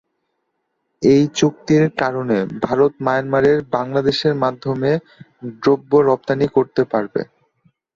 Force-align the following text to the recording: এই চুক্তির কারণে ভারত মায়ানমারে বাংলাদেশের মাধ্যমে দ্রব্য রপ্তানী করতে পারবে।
এই 1.01 1.23
চুক্তির 1.37 1.83
কারণে 2.01 2.35
ভারত 2.63 2.93
মায়ানমারে 3.05 3.51
বাংলাদেশের 3.75 4.33
মাধ্যমে 4.43 4.91
দ্রব্য 5.61 5.91
রপ্তানী 6.09 6.47
করতে 6.55 6.81
পারবে। 6.91 7.21